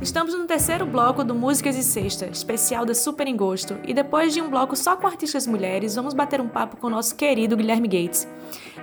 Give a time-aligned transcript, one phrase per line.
[0.00, 4.40] Estamos no terceiro bloco do Músicas e Sexta, especial da Super Engosto, e depois de
[4.40, 7.88] um bloco só com artistas mulheres, vamos bater um papo com o nosso querido Guilherme
[7.88, 8.26] Gates.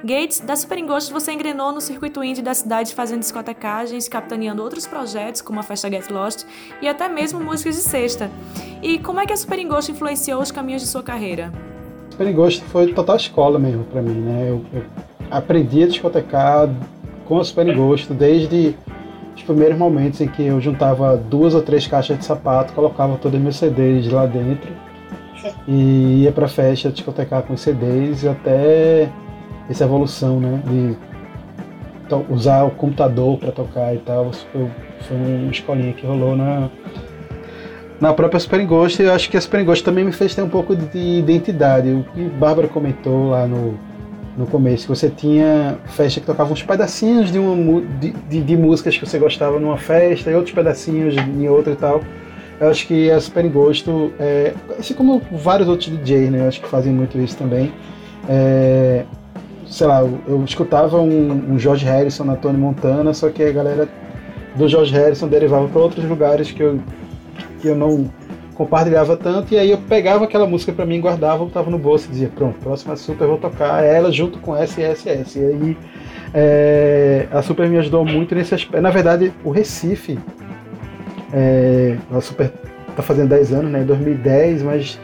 [0.04, 4.86] Gates, da Super Engosto você engrenou no circuito indie da cidade fazendo discotecagens, capitaneando outros
[4.86, 6.46] projetos como a Festa Get Lost
[6.82, 8.30] e até mesmo Músicas de Sexta.
[8.84, 11.52] E como é que a Super Engosto influenciou os caminhos de sua carreira?
[12.12, 14.50] Super Engosto foi total escola mesmo para mim, né?
[14.50, 14.86] Eu, eu
[15.32, 16.70] aprendi a discotecar
[17.26, 18.76] com a Super Engosto desde
[19.36, 23.38] os primeiros momentos em que eu juntava duas ou três caixas de sapato, colocava todos
[23.38, 24.72] os meus CDs lá dentro
[25.68, 29.10] e ia pra festa discotecar com os CDs e até
[29.70, 30.62] essa evolução, né?
[30.66, 30.98] De
[32.30, 34.32] usar o computador para tocar e tal.
[34.32, 34.70] Foi,
[35.02, 36.70] foi uma escolinha que rolou na,
[38.00, 39.02] na própria Super Ghost.
[39.02, 41.90] Eu acho que a Super Ghost também me fez ter um pouco de identidade.
[41.90, 43.78] O que Bárbara comentou lá no,
[44.38, 48.98] no começo, você tinha festa que tocava uns pedacinhos de, uma, de, de, de, músicas
[48.98, 52.02] que você gostava numa festa e outros pedacinhos em outra e tal.
[52.60, 56.62] Eu acho que a Super Gosto, é, assim como vários outros DJs, né, eu acho
[56.62, 57.72] que fazem muito isso também.
[58.28, 59.04] É,
[59.68, 63.88] sei lá, eu escutava um, um George Harrison na Tony Montana, só que a galera
[64.56, 66.80] do George Harrison derivava para outros lugares que eu,
[67.62, 68.10] que eu não
[68.56, 72.12] compartilhava tanto, e aí eu pegava aquela música para mim, guardava, botava no bolso e
[72.12, 75.38] dizia, pronto, próxima Super vou tocar ela junto com SSS.
[75.38, 75.78] E aí
[76.34, 78.82] é, a Super me ajudou muito nesse aspecto.
[78.82, 80.18] Na verdade, o Recife,
[81.34, 82.52] é, a Super
[82.96, 85.00] tá fazendo 10 anos, né, em 2010, mas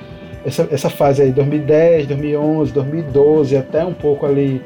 [0.46, 4.62] essa, essa fase aí, 2010, 2011, 2012, até um pouco ali,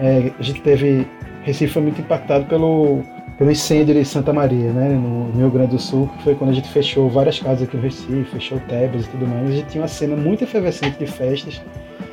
[0.00, 1.06] é, a gente teve,
[1.42, 3.02] Recife foi muito impactado pelo
[3.40, 6.52] pelo incêndio de Santa Maria, né, no Rio Grande do Sul, que foi quando a
[6.52, 9.48] gente fechou várias casas aqui no Recife, fechou Tebas e tudo mais.
[9.48, 11.58] A gente tinha uma cena muito efervescente de festas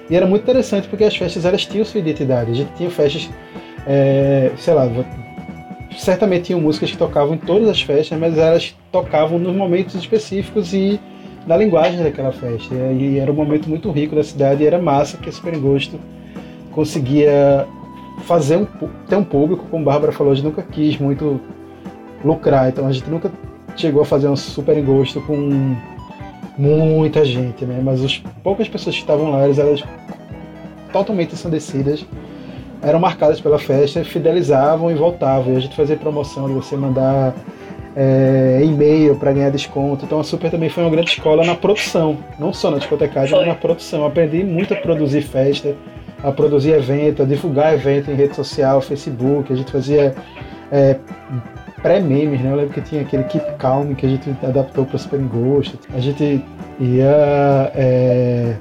[0.09, 2.52] e era muito interessante porque as festas elas tinham sua identidade.
[2.52, 3.30] A gente tinha festas,
[3.86, 4.89] é, sei lá,
[5.98, 10.73] certamente tinham músicas que tocavam em todas as festas, mas elas tocavam nos momentos específicos
[10.73, 10.98] e
[11.45, 12.73] na linguagem daquela festa.
[12.73, 15.99] E era um momento muito rico da cidade e era massa que esse Perengosto
[16.71, 17.67] conseguia
[18.23, 18.66] fazer um,
[19.08, 21.39] ter um público, como a Bárbara falou, a gente nunca quis muito
[22.23, 23.32] lucrar, então a gente nunca
[23.76, 25.76] chegou a fazer um super engosto com
[26.58, 27.80] muita gente, né?
[27.83, 29.83] Mas as poucas pessoas que estavam lá, elas, elas
[30.92, 32.06] totalmente ensandecidas,
[32.82, 35.54] eram marcadas pela festa, fidelizavam e voltavam.
[35.54, 37.36] E a gente fazia promoção de você mandar
[37.95, 40.06] é, e-mail para ganhar desconto.
[40.06, 43.48] Então a Super também foi uma grande escola na produção, não só na discotecagem, mas
[43.48, 44.06] na produção.
[44.06, 45.76] Aprendi muito a produzir festa,
[46.23, 50.16] a produzir evento, a divulgar evento em rede social, Facebook, a gente fazia
[50.72, 50.98] é,
[51.82, 52.52] pré-memes, né?
[52.52, 55.80] Eu lembro que tinha aquele Keep Calm que a gente adaptou para Super Ghost.
[55.94, 56.44] A gente
[56.80, 57.72] ia.
[57.76, 58.56] É,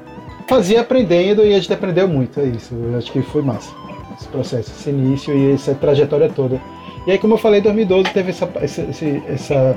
[0.46, 2.74] fazia aprendendo e a gente aprendeu muito, é isso.
[2.74, 3.74] Eu acho que foi massa
[4.18, 6.60] esse processo, esse início e essa trajetória toda.
[7.06, 8.82] E aí, como eu falei, em 2012 teve essa, essa,
[9.28, 9.76] essa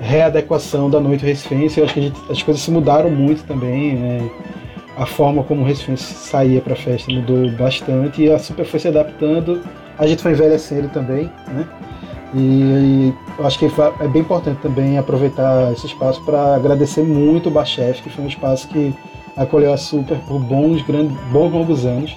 [0.00, 1.78] readequação da noite recifense.
[1.78, 4.30] Eu acho que gente, as coisas se mudaram muito também, né?
[4.96, 8.80] A forma como o Recife saía para a festa mudou bastante e a Super foi
[8.80, 9.62] se adaptando.
[9.98, 11.66] A gente foi envelhecendo também, né?
[12.34, 13.14] E, e
[13.44, 18.10] acho que é bem importante também aproveitar esse espaço para agradecer muito o Bachef, que
[18.10, 18.94] foi um espaço que
[19.36, 22.16] acolheu a Super por bons, grandes, bons longos anos,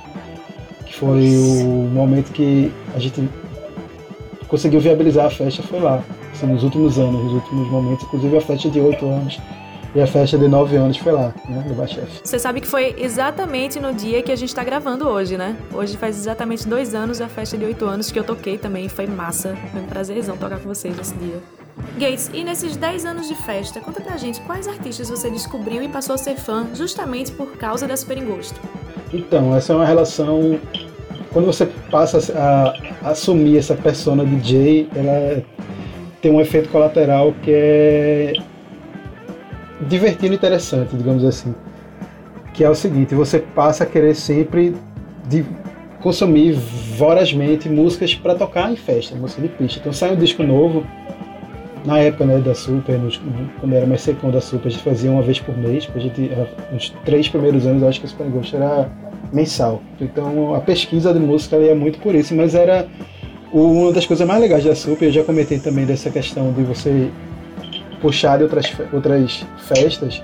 [0.86, 3.30] que foi o momento que a gente
[4.48, 8.42] conseguiu viabilizar a festa, foi lá, assim, nos últimos anos, nos últimos momentos, inclusive a
[8.42, 9.40] festa de oito anos
[9.96, 12.20] e a festa de 9 anos foi lá, né, do Bachef.
[12.22, 15.56] Você sabe que foi exatamente no dia que a gente está gravando hoje, né?
[15.74, 18.90] Hoje faz exatamente dois anos a festa de 8 anos que eu toquei também.
[18.90, 19.56] Foi massa.
[19.72, 21.40] Foi um prazerzão tocar com vocês nesse dia.
[21.98, 25.88] Gates, e nesses 10 anos de festa, conta pra gente quais artistas você descobriu e
[25.88, 28.60] passou a ser fã justamente por causa da Super Engosto.
[29.14, 30.60] Então, essa é uma relação.
[31.32, 35.42] Quando você passa a, assumir essa persona DJ, ela
[36.22, 38.34] tem um efeito colateral que é
[39.88, 41.54] divertido e interessante, digamos assim.
[42.54, 44.76] Que é o seguinte, você passa a querer sempre
[45.28, 45.46] de
[46.02, 46.54] consumir
[46.98, 49.80] vorazmente músicas para tocar em festa, música de pista.
[49.80, 50.86] Então sai um disco novo,
[51.86, 53.20] na época né, da Super, nos,
[53.60, 56.32] quando era mais secão da Super, a gente fazia uma vez por mês, a gente,
[56.72, 58.90] nos três primeiros anos eu acho que o Super Ghost era
[59.32, 59.82] mensal.
[60.00, 62.88] Então a pesquisa de música ia muito por isso, mas era
[63.52, 67.10] uma das coisas mais legais da Super, eu já comentei também dessa questão de você
[68.06, 70.22] puxar de outras, outras festas,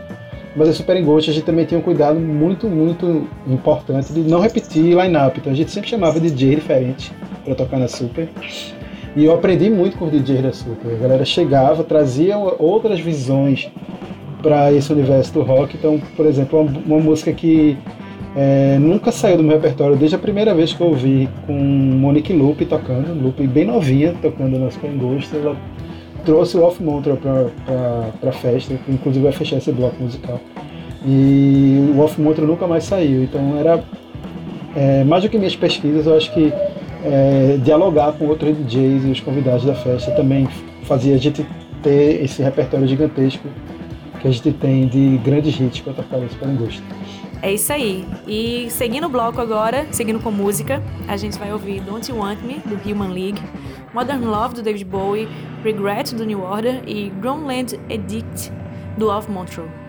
[0.56, 4.40] mas a Super Ghost a gente também tinha um cuidado muito, muito importante de não
[4.40, 5.40] repetir line-up.
[5.40, 7.12] Então a gente sempre chamava DJ diferente
[7.44, 8.30] para tocar na Super.
[9.16, 10.94] E eu aprendi muito com o DJ da Super.
[10.94, 13.72] A galera chegava, trazia outras visões
[14.44, 15.76] para esse universo do rock.
[15.76, 17.78] Então, por exemplo, uma, uma música que
[18.36, 22.32] é, nunca saiu do meu repertório desde a primeira vez que eu ouvi com Monique
[22.32, 25.36] Lupe tocando, Lupe bem novinha tocando no Super Ghost.
[25.36, 25.56] Ela
[26.26, 30.40] trouxe o Off Montreal para a festa, inclusive vai fechar esse bloco musical.
[31.06, 33.84] E o Off Montreal nunca mais saiu, então era
[34.76, 36.54] é, mais do que minhas pesquisas, eu acho que
[37.04, 40.48] é, dialogar com outros DJs e os convidados da festa também
[40.84, 41.46] fazia a gente
[41.82, 43.48] ter esse repertório gigantesco
[44.22, 46.84] que a gente tem de grandes hits para tocar esse para gosto.
[47.42, 48.08] É isso aí.
[48.28, 52.40] E seguindo o bloco agora, seguindo com música, a gente vai ouvir Don't You Want
[52.42, 53.42] Me, do Human League,
[53.94, 55.28] Modern Love, do David Bowie,
[55.64, 58.52] Regret, do New Order e Groundland Edict,
[58.96, 59.81] do Off Montreal.